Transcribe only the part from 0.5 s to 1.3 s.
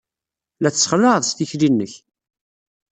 La tessexlaɛed